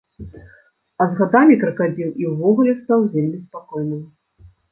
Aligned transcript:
А 1.03 1.05
з 1.09 1.17
гадамі 1.19 1.57
кракадзіл 1.65 2.09
і 2.23 2.31
ўвогуле 2.31 2.73
стаў 2.81 3.05
вельмі 3.17 3.37
спакойным. 3.45 4.01